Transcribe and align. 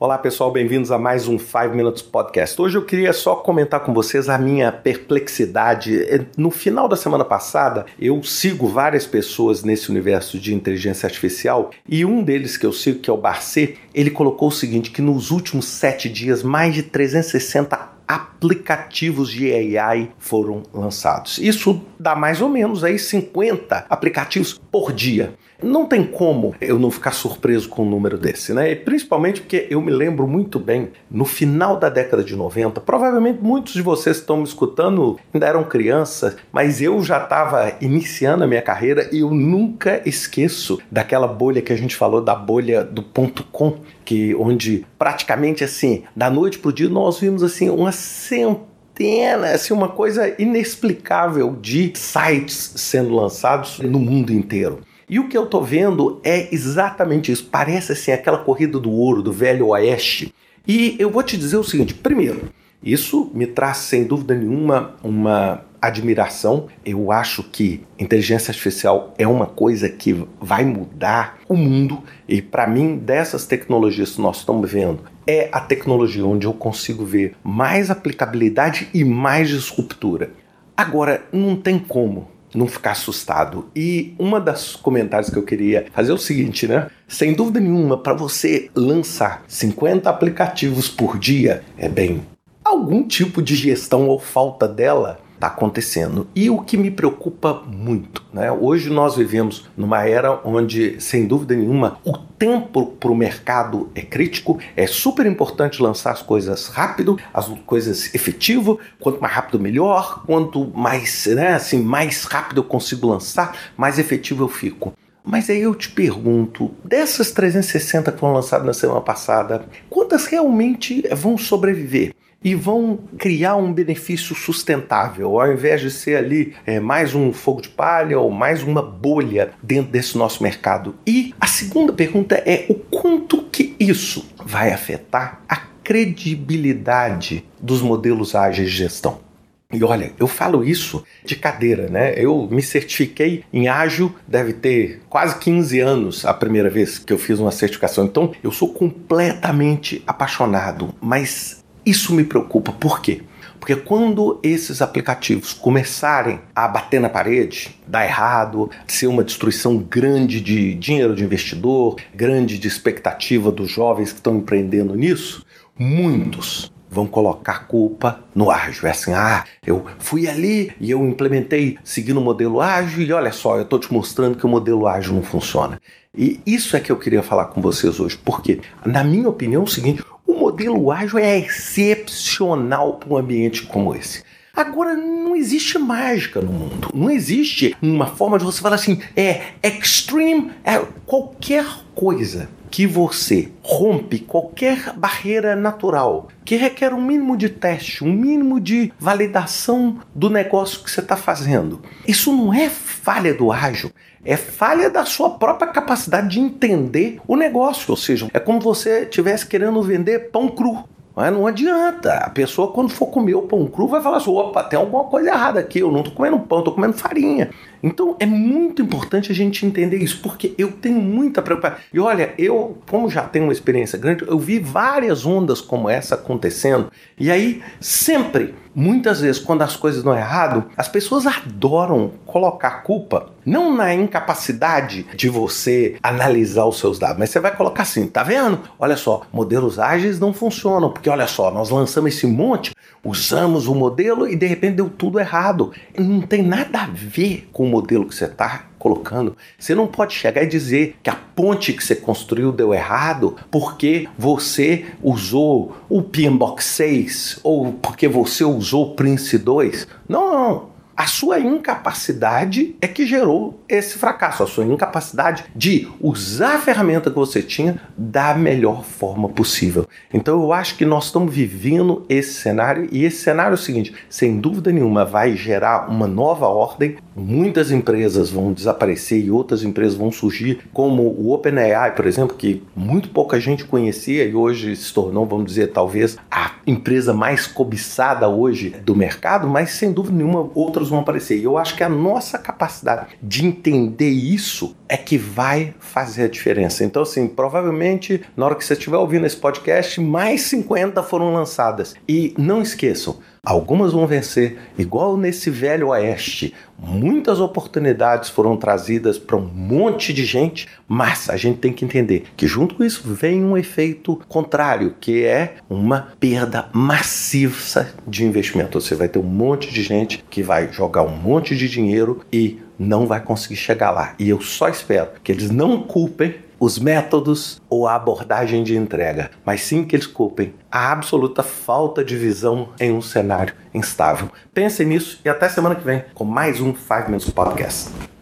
Olá 0.00 0.16
pessoal, 0.16 0.52
bem-vindos 0.52 0.92
a 0.92 0.98
mais 0.98 1.26
um 1.26 1.36
5 1.40 1.74
Minutes 1.74 2.02
Podcast. 2.02 2.62
Hoje 2.62 2.78
eu 2.78 2.84
queria 2.84 3.12
só 3.12 3.34
comentar 3.34 3.80
com 3.80 3.92
vocês 3.92 4.28
a 4.28 4.38
minha 4.38 4.70
perplexidade. 4.70 6.06
No 6.36 6.52
final 6.52 6.86
da 6.86 6.94
semana 6.94 7.24
passada, 7.24 7.84
eu 7.98 8.22
sigo 8.22 8.68
várias 8.68 9.08
pessoas 9.08 9.64
nesse 9.64 9.90
universo 9.90 10.38
de 10.38 10.54
inteligência 10.54 11.08
artificial 11.08 11.72
e 11.88 12.04
um 12.04 12.22
deles 12.22 12.56
que 12.56 12.64
eu 12.64 12.72
sigo, 12.72 13.00
que 13.00 13.10
é 13.10 13.12
o 13.12 13.16
Barcê, 13.16 13.74
ele 13.92 14.10
colocou 14.10 14.46
o 14.46 14.52
seguinte: 14.52 14.92
que 14.92 15.02
nos 15.02 15.32
últimos 15.32 15.66
sete 15.66 16.08
dias, 16.08 16.44
mais 16.44 16.74
de 16.74 16.84
360 16.84 17.98
aplicativos 18.06 19.30
de 19.30 19.52
AI 19.52 20.10
foram 20.16 20.62
lançados. 20.72 21.38
Isso 21.38 21.82
dá 21.98 22.14
mais 22.14 22.40
ou 22.40 22.48
menos 22.48 22.82
aí 22.82 23.00
50 23.00 23.86
aplicativos 23.90 24.58
por 24.70 24.92
dia. 24.92 25.34
Não 25.60 25.86
tem 25.86 26.04
como 26.04 26.54
eu 26.60 26.78
não 26.78 26.88
ficar 26.88 27.10
surpreso 27.10 27.68
com 27.68 27.82
um 27.82 27.90
número 27.90 28.16
desse, 28.16 28.54
né? 28.54 28.76
Principalmente 28.76 29.40
porque 29.40 29.66
eu 29.68 29.82
me 29.82 29.90
lembro 29.90 30.28
muito 30.28 30.56
bem, 30.60 30.90
no 31.10 31.24
final 31.24 31.76
da 31.76 31.88
década 31.88 32.22
de 32.22 32.36
90, 32.36 32.80
provavelmente 32.80 33.40
muitos 33.42 33.72
de 33.72 33.82
vocês 33.82 34.18
que 34.18 34.22
estão 34.22 34.36
me 34.36 34.44
escutando 34.44 35.18
ainda 35.34 35.46
eram 35.46 35.64
crianças, 35.64 36.36
mas 36.52 36.80
eu 36.80 37.02
já 37.02 37.20
estava 37.20 37.72
iniciando 37.80 38.44
a 38.44 38.46
minha 38.46 38.62
carreira 38.62 39.08
e 39.10 39.18
eu 39.18 39.32
nunca 39.32 40.00
esqueço 40.06 40.78
daquela 40.88 41.26
bolha 41.26 41.60
que 41.60 41.72
a 41.72 41.76
gente 41.76 41.96
falou, 41.96 42.20
da 42.20 42.36
bolha 42.36 42.84
do 42.84 43.02
ponto 43.02 43.42
com, 43.50 43.78
que 44.04 44.36
onde 44.36 44.86
praticamente 44.96 45.64
assim, 45.64 46.04
da 46.14 46.30
noite 46.30 46.60
pro 46.60 46.72
dia 46.72 46.88
nós 46.88 47.18
vimos 47.18 47.42
assim 47.42 47.68
uma 47.68 47.90
centena, 47.90 49.50
assim, 49.50 49.74
uma 49.74 49.88
coisa 49.88 50.32
inexplicável 50.40 51.56
de 51.60 51.92
sites 51.96 52.74
sendo 52.76 53.12
lançados 53.12 53.80
no 53.80 53.98
mundo 53.98 54.32
inteiro. 54.32 54.86
E 55.08 55.18
o 55.18 55.28
que 55.28 55.36
eu 55.36 55.46
tô 55.46 55.60
vendo 55.60 56.20
é 56.22 56.52
exatamente 56.54 57.32
isso. 57.32 57.48
Parece 57.50 57.92
assim 57.92 58.12
aquela 58.12 58.38
corrida 58.38 58.78
do 58.78 58.90
ouro 58.90 59.22
do 59.22 59.32
velho 59.32 59.68
oeste. 59.68 60.34
E 60.66 60.96
eu 60.98 61.10
vou 61.10 61.22
te 61.22 61.36
dizer 61.36 61.56
o 61.56 61.64
seguinte: 61.64 61.94
primeiro, 61.94 62.50
isso 62.82 63.30
me 63.34 63.46
traz 63.46 63.78
sem 63.78 64.04
dúvida 64.04 64.34
nenhuma 64.34 64.94
uma 65.02 65.64
admiração. 65.80 66.66
Eu 66.84 67.10
acho 67.10 67.42
que 67.42 67.82
inteligência 67.98 68.50
artificial 68.50 69.14
é 69.16 69.26
uma 69.26 69.46
coisa 69.46 69.88
que 69.88 70.26
vai 70.40 70.64
mudar 70.64 71.38
o 71.48 71.56
mundo 71.56 72.02
e 72.28 72.42
para 72.42 72.66
mim 72.66 72.98
dessas 72.98 73.46
tecnologias 73.46 74.12
que 74.12 74.20
nós 74.20 74.38
estamos 74.38 74.70
vendo 74.70 75.00
é 75.26 75.48
a 75.52 75.60
tecnologia 75.60 76.24
onde 76.24 76.46
eu 76.46 76.52
consigo 76.52 77.04
ver 77.04 77.34
mais 77.42 77.90
aplicabilidade 77.90 78.88
e 78.92 79.04
mais 79.04 79.48
disruptura. 79.48 80.32
Agora 80.76 81.24
não 81.32 81.56
tem 81.56 81.78
como 81.78 82.28
não 82.58 82.66
ficar 82.66 82.92
assustado. 82.92 83.68
E 83.74 84.14
uma 84.18 84.40
das 84.40 84.74
comentários 84.74 85.30
que 85.30 85.38
eu 85.38 85.44
queria 85.44 85.86
fazer 85.92 86.10
é 86.10 86.14
o 86.14 86.18
seguinte, 86.18 86.66
né? 86.66 86.88
Sem 87.06 87.32
dúvida 87.32 87.60
nenhuma, 87.60 87.96
para 87.96 88.12
você 88.12 88.70
lançar 88.74 89.44
50 89.46 90.10
aplicativos 90.10 90.88
por 90.88 91.18
dia, 91.18 91.62
é 91.78 91.88
bem 91.88 92.22
algum 92.64 93.02
tipo 93.02 93.40
de 93.40 93.56
gestão 93.56 94.08
ou 94.08 94.18
falta 94.18 94.68
dela 94.68 95.20
está 95.38 95.46
acontecendo. 95.46 96.26
E 96.34 96.50
o 96.50 96.58
que 96.58 96.76
me 96.76 96.90
preocupa 96.90 97.62
muito, 97.66 98.24
né? 98.32 98.50
Hoje 98.50 98.90
nós 98.90 99.16
vivemos 99.16 99.68
numa 99.76 100.04
era 100.04 100.40
onde, 100.44 101.00
sem 101.00 101.26
dúvida 101.26 101.54
nenhuma, 101.54 101.98
o 102.04 102.18
tempo 102.18 102.86
para 102.86 103.10
o 103.10 103.14
mercado 103.14 103.88
é 103.94 104.02
crítico. 104.02 104.58
É 104.76 104.86
super 104.86 105.24
importante 105.26 105.80
lançar 105.80 106.10
as 106.10 106.22
coisas 106.22 106.66
rápido, 106.66 107.18
as 107.32 107.46
coisas 107.64 108.14
efetivo. 108.14 108.78
Quanto 109.00 109.20
mais 109.20 109.32
rápido, 109.32 109.60
melhor. 109.60 110.24
Quanto 110.26 110.66
mais, 110.74 111.26
né, 111.26 111.54
assim, 111.54 111.80
mais 111.80 112.24
rápido 112.24 112.58
eu 112.58 112.64
consigo 112.64 113.06
lançar, 113.06 113.56
mais 113.76 113.98
efetivo 113.98 114.44
eu 114.44 114.48
fico. 114.48 114.92
Mas 115.24 115.50
aí 115.50 115.60
eu 115.60 115.74
te 115.74 115.90
pergunto, 115.90 116.70
dessas 116.82 117.30
360 117.30 118.10
que 118.12 118.18
foram 118.18 118.32
lançadas 118.32 118.66
na 118.66 118.72
semana 118.72 119.02
passada, 119.02 119.66
quantas 119.90 120.24
realmente 120.24 121.04
vão 121.14 121.36
sobreviver? 121.36 122.14
E 122.42 122.54
vão 122.54 122.98
criar 123.18 123.56
um 123.56 123.72
benefício 123.72 124.34
sustentável, 124.34 125.40
ao 125.40 125.52
invés 125.52 125.80
de 125.80 125.90
ser 125.90 126.16
ali 126.16 126.54
é, 126.64 126.78
mais 126.78 127.14
um 127.14 127.32
fogo 127.32 127.62
de 127.62 127.68
palha 127.68 128.18
ou 128.18 128.30
mais 128.30 128.62
uma 128.62 128.82
bolha 128.82 129.50
dentro 129.62 129.90
desse 129.90 130.16
nosso 130.16 130.42
mercado. 130.42 130.94
E 131.06 131.34
a 131.40 131.46
segunda 131.46 131.92
pergunta 131.92 132.36
é 132.36 132.66
o 132.68 132.74
quanto 132.74 133.42
que 133.44 133.74
isso 133.78 134.28
vai 134.44 134.72
afetar 134.72 135.42
a 135.48 135.56
credibilidade 135.82 137.44
dos 137.60 137.82
modelos 137.82 138.34
ágeis 138.34 138.70
de 138.70 138.76
gestão. 138.76 139.26
E 139.70 139.84
olha, 139.84 140.12
eu 140.18 140.26
falo 140.26 140.64
isso 140.64 141.04
de 141.26 141.36
cadeira, 141.36 141.88
né? 141.88 142.14
Eu 142.16 142.48
me 142.50 142.62
certifiquei 142.62 143.44
em 143.52 143.68
ágil, 143.68 144.14
deve 144.26 144.54
ter 144.54 145.02
quase 145.10 145.38
15 145.38 145.78
anos 145.78 146.24
a 146.24 146.32
primeira 146.32 146.70
vez 146.70 146.98
que 146.98 147.12
eu 147.12 147.18
fiz 147.18 147.38
uma 147.38 147.50
certificação. 147.50 148.06
Então, 148.06 148.32
eu 148.42 148.50
sou 148.50 148.72
completamente 148.72 150.02
apaixonado, 150.06 150.94
mas 151.02 151.57
isso 151.88 152.14
me 152.14 152.24
preocupa. 152.24 152.72
Por 152.72 153.00
quê? 153.00 153.22
Porque 153.58 153.74
quando 153.74 154.38
esses 154.42 154.80
aplicativos 154.80 155.52
começarem 155.52 156.40
a 156.54 156.68
bater 156.68 157.00
na 157.00 157.08
parede, 157.08 157.76
dar 157.86 158.04
errado, 158.04 158.70
ser 158.86 159.08
uma 159.08 159.24
destruição 159.24 159.76
grande 159.78 160.40
de 160.40 160.74
dinheiro 160.74 161.14
de 161.14 161.24
investidor, 161.24 161.96
grande 162.14 162.58
de 162.58 162.68
expectativa 162.68 163.50
dos 163.50 163.70
jovens 163.70 164.12
que 164.12 164.18
estão 164.18 164.36
empreendendo 164.36 164.94
nisso, 164.94 165.44
muitos 165.78 166.72
vão 166.90 167.06
colocar 167.06 167.66
culpa 167.66 168.20
no 168.34 168.50
ágil. 168.50 168.88
É 168.88 168.90
assim, 168.90 169.12
ah, 169.12 169.44
eu 169.66 169.84
fui 169.98 170.26
ali 170.26 170.72
e 170.80 170.90
eu 170.90 171.04
implementei 171.06 171.76
seguindo 171.84 172.18
o 172.18 172.24
modelo 172.24 172.60
ágil 172.60 173.02
e 173.02 173.12
olha 173.12 173.32
só, 173.32 173.56
eu 173.56 173.62
estou 173.62 173.78
te 173.78 173.92
mostrando 173.92 174.38
que 174.38 174.46
o 174.46 174.48
modelo 174.48 174.86
ágil 174.86 175.14
não 175.14 175.22
funciona. 175.22 175.80
E 176.16 176.40
isso 176.46 176.76
é 176.76 176.80
que 176.80 176.90
eu 176.90 176.96
queria 176.96 177.22
falar 177.22 177.46
com 177.46 177.60
vocês 177.60 178.00
hoje, 178.00 178.18
porque, 178.24 178.60
na 178.84 179.04
minha 179.04 179.28
opinião, 179.28 179.62
é 179.62 179.64
o 179.64 179.68
seguinte: 179.68 180.02
o 180.28 180.34
modelo 180.34 180.92
ágil 180.92 181.18
é 181.18 181.38
excepcional 181.38 182.98
para 182.98 183.08
um 183.08 183.16
ambiente 183.16 183.62
como 183.62 183.94
esse. 183.94 184.22
Agora, 184.54 184.94
não 184.94 185.34
existe 185.34 185.78
mágica 185.78 186.40
no 186.40 186.52
mundo. 186.52 186.90
Não 186.92 187.10
existe 187.10 187.74
uma 187.80 188.06
forma 188.06 188.38
de 188.38 188.44
você 188.44 188.60
falar 188.60 188.74
assim, 188.74 189.00
é 189.16 189.54
extreme, 189.62 190.50
é 190.64 190.84
qualquer 191.06 191.64
coisa 191.94 192.48
que 192.70 192.86
você 192.86 193.50
rompe 193.62 194.18
qualquer 194.18 194.92
barreira 194.94 195.56
natural 195.56 196.28
que 196.44 196.56
requer 196.56 196.92
um 196.92 197.00
mínimo 197.00 197.36
de 197.36 197.48
teste, 197.48 198.04
um 198.04 198.12
mínimo 198.12 198.60
de 198.60 198.92
validação 198.98 199.98
do 200.14 200.28
negócio 200.28 200.82
que 200.82 200.90
você 200.90 201.00
está 201.00 201.16
fazendo. 201.16 201.80
Isso 202.06 202.30
não 202.30 202.52
é 202.52 202.68
falha 202.68 203.32
do 203.32 203.50
ágil, 203.50 203.90
é 204.28 204.36
falha 204.36 204.90
da 204.90 205.06
sua 205.06 205.30
própria 205.30 205.72
capacidade 205.72 206.28
de 206.28 206.38
entender 206.38 207.18
o 207.26 207.34
negócio. 207.34 207.90
Ou 207.90 207.96
seja, 207.96 208.28
é 208.34 208.38
como 208.38 208.60
você 208.60 209.04
estivesse 209.04 209.46
querendo 209.46 209.82
vender 209.82 210.30
pão 210.30 210.48
cru. 210.48 210.84
Não 211.16 211.46
adianta. 211.48 212.12
A 212.12 212.30
pessoa, 212.30 212.70
quando 212.70 212.90
for 212.90 213.06
comer 213.06 213.34
o 213.34 213.42
pão 213.42 213.66
cru, 213.66 213.88
vai 213.88 214.00
falar 214.00 214.18
assim: 214.18 214.30
opa, 214.30 214.62
tem 214.62 214.78
alguma 214.78 215.04
coisa 215.04 215.30
errada 215.30 215.58
aqui. 215.58 215.80
Eu 215.80 215.90
não 215.90 216.00
estou 216.00 216.14
comendo 216.14 216.38
pão, 216.40 216.58
estou 216.58 216.74
comendo 216.74 216.92
farinha. 216.92 217.50
Então 217.82 218.16
é 218.20 218.26
muito 218.26 218.82
importante 218.82 219.32
a 219.32 219.34
gente 219.34 219.64
entender 219.64 219.96
isso, 219.96 220.20
porque 220.22 220.54
eu 220.56 220.72
tenho 220.72 221.00
muita 221.00 221.42
preocupação. 221.42 221.78
E 221.92 221.98
olha, 221.98 222.34
eu, 222.38 222.78
como 222.88 223.10
já 223.10 223.22
tenho 223.22 223.46
uma 223.46 223.52
experiência 223.52 223.98
grande, 223.98 224.24
eu 224.28 224.38
vi 224.38 224.60
várias 224.60 225.24
ondas 225.24 225.60
como 225.60 225.88
essa 225.88 226.14
acontecendo. 226.14 226.92
E 227.18 227.30
aí, 227.30 227.62
sempre, 227.80 228.54
muitas 228.78 229.20
vezes, 229.20 229.40
quando 229.40 229.62
as 229.62 229.74
coisas 229.74 230.04
dão 230.04 230.16
errado, 230.16 230.66
as 230.76 230.86
pessoas 230.86 231.26
adoram 231.26 232.12
colocar 232.24 232.82
culpa 232.82 233.30
não 233.44 233.74
na 233.74 233.92
incapacidade 233.92 235.04
de 235.16 235.28
você 235.28 235.96
analisar 236.00 236.64
os 236.66 236.78
seus 236.78 236.98
dados, 236.98 237.18
mas 237.18 237.30
você 237.30 237.40
vai 237.40 237.56
colocar 237.56 237.82
assim, 237.82 238.06
tá 238.06 238.22
vendo? 238.22 238.60
Olha 238.78 238.96
só, 238.96 239.22
modelos 239.32 239.78
ágeis 239.78 240.20
não 240.20 240.32
funcionam, 240.32 240.92
porque 240.92 241.10
olha 241.10 241.26
só, 241.26 241.50
nós 241.50 241.70
lançamos 241.70 242.14
esse 242.14 242.26
monte, 242.26 242.72
usamos 243.02 243.66
o 243.66 243.74
modelo 243.74 244.28
e 244.28 244.36
de 244.36 244.46
repente 244.46 244.76
deu 244.76 244.88
tudo 244.88 245.18
errado. 245.18 245.72
Não 245.98 246.20
tem 246.20 246.42
nada 246.42 246.82
a 246.82 246.86
ver 246.86 247.48
com 247.52 247.64
o 247.64 247.68
modelo 247.68 248.06
que 248.06 248.14
você 248.14 248.26
está 248.26 248.66
colocando. 248.78 249.36
Você 249.58 249.74
não 249.74 249.86
pode 249.86 250.14
chegar 250.14 250.42
e 250.42 250.46
dizer 250.46 250.96
que 251.02 251.10
a 251.10 251.14
ponte 251.14 251.72
que 251.72 251.84
você 251.84 251.94
construiu 251.94 252.52
deu 252.52 252.72
errado 252.72 253.36
porque 253.50 254.08
você 254.16 254.86
usou 255.02 255.76
o 255.88 256.02
PMBOK 256.02 256.62
6 256.62 257.40
ou 257.42 257.72
porque 257.72 258.08
você 258.08 258.44
usou 258.44 258.92
o 258.92 258.94
Prince 258.94 259.36
2. 259.36 259.86
Não, 260.08 260.32
não. 260.32 260.77
A 260.98 261.06
sua 261.06 261.38
incapacidade 261.38 262.74
é 262.80 262.88
que 262.88 263.06
gerou 263.06 263.62
esse 263.68 263.96
fracasso, 263.96 264.42
a 264.42 264.48
sua 264.48 264.64
incapacidade 264.64 265.44
de 265.54 265.86
usar 266.00 266.56
a 266.56 266.58
ferramenta 266.58 267.08
que 267.08 267.14
você 267.14 267.40
tinha 267.40 267.80
da 267.96 268.34
melhor 268.34 268.82
forma 268.82 269.28
possível. 269.28 269.86
Então 270.12 270.42
eu 270.42 270.52
acho 270.52 270.76
que 270.76 270.84
nós 270.84 271.04
estamos 271.04 271.32
vivendo 271.32 272.04
esse 272.08 272.34
cenário 272.34 272.88
e 272.90 273.04
esse 273.04 273.18
cenário 273.18 273.52
é 273.52 273.54
o 273.54 273.56
seguinte, 273.56 273.94
sem 274.10 274.40
dúvida 274.40 274.72
nenhuma 274.72 275.04
vai 275.04 275.36
gerar 275.36 275.88
uma 275.88 276.08
nova 276.08 276.48
ordem, 276.48 276.96
muitas 277.14 277.70
empresas 277.70 278.30
vão 278.30 278.52
desaparecer 278.52 279.24
e 279.24 279.30
outras 279.30 279.62
empresas 279.62 279.94
vão 279.94 280.10
surgir, 280.10 280.62
como 280.72 281.04
o 281.04 281.32
OpenAI, 281.32 281.94
por 281.94 282.06
exemplo, 282.06 282.36
que 282.36 282.64
muito 282.74 283.10
pouca 283.10 283.38
gente 283.38 283.64
conhecia 283.64 284.24
e 284.24 284.34
hoje 284.34 284.74
se 284.74 284.92
tornou, 284.92 285.24
vamos 285.24 285.46
dizer, 285.46 285.68
talvez 285.68 286.18
a 286.28 286.54
empresa 286.66 287.14
mais 287.14 287.46
cobiçada 287.46 288.28
hoje 288.28 288.70
do 288.84 288.96
mercado, 288.96 289.46
mas 289.46 289.70
sem 289.70 289.92
dúvida 289.92 290.16
nenhuma 290.16 290.50
outras 290.56 290.87
vão 290.88 291.00
aparecer. 291.00 291.38
E 291.38 291.44
eu 291.44 291.58
acho 291.58 291.76
que 291.76 291.84
a 291.84 291.88
nossa 291.88 292.38
capacidade 292.38 293.18
de 293.22 293.46
entender 293.46 294.08
isso 294.08 294.76
é 294.88 294.96
que 294.96 295.18
vai 295.18 295.74
fazer 295.78 296.24
a 296.24 296.28
diferença. 296.28 296.84
Então, 296.84 297.02
assim, 297.02 297.28
provavelmente 297.28 298.22
na 298.36 298.46
hora 298.46 298.54
que 298.54 298.64
você 298.64 298.72
estiver 298.72 298.96
ouvindo 298.96 299.26
esse 299.26 299.36
podcast, 299.36 300.00
mais 300.00 300.42
50 300.42 301.02
foram 301.02 301.32
lançadas. 301.32 301.94
E 302.08 302.34
não 302.38 302.62
esqueçam, 302.62 303.18
Algumas 303.48 303.94
vão 303.94 304.06
vencer, 304.06 304.58
igual 304.76 305.16
nesse 305.16 305.48
velho 305.48 305.88
oeste. 305.88 306.52
Muitas 306.78 307.40
oportunidades 307.40 308.28
foram 308.28 308.58
trazidas 308.58 309.18
para 309.18 309.38
um 309.38 309.46
monte 309.46 310.12
de 310.12 310.22
gente, 310.26 310.68
mas 310.86 311.30
a 311.30 311.36
gente 311.38 311.56
tem 311.56 311.72
que 311.72 311.82
entender 311.82 312.24
que 312.36 312.46
junto 312.46 312.74
com 312.74 312.84
isso 312.84 313.02
vem 313.06 313.42
um 313.42 313.56
efeito 313.56 314.20
contrário, 314.28 314.94
que 315.00 315.24
é 315.24 315.54
uma 315.66 316.08
perda 316.20 316.68
maciça 316.74 317.94
de 318.06 318.22
investimento. 318.22 318.78
Você 318.78 318.94
vai 318.94 319.08
ter 319.08 319.18
um 319.18 319.22
monte 319.22 319.72
de 319.72 319.82
gente 319.82 320.22
que 320.28 320.42
vai 320.42 320.70
jogar 320.70 321.02
um 321.04 321.16
monte 321.16 321.56
de 321.56 321.70
dinheiro 321.70 322.20
e 322.30 322.60
não 322.78 323.06
vai 323.06 323.22
conseguir 323.22 323.56
chegar 323.56 323.90
lá. 323.90 324.14
E 324.18 324.28
eu 324.28 324.42
só 324.42 324.68
espero 324.68 325.08
que 325.24 325.32
eles 325.32 325.50
não 325.50 325.80
culpem 325.82 326.34
os 326.58 326.78
métodos 326.78 327.60
ou 327.68 327.86
a 327.86 327.94
abordagem 327.94 328.62
de 328.62 328.76
entrega, 328.76 329.30
mas 329.44 329.62
sim 329.62 329.84
que 329.84 329.94
eles 329.94 330.06
culpem 330.06 330.54
a 330.70 330.92
absoluta 330.92 331.42
falta 331.42 332.04
de 332.04 332.16
visão 332.16 332.70
em 332.80 332.92
um 332.92 333.00
cenário 333.00 333.54
instável. 333.72 334.28
Pensem 334.52 334.86
nisso 334.86 335.20
e 335.24 335.28
até 335.28 335.48
semana 335.48 335.74
que 335.74 335.84
vem 335.84 336.04
com 336.14 336.24
mais 336.24 336.60
um 336.60 336.74
5 336.74 337.06
Minutes 337.06 337.30
Podcast. 337.30 338.17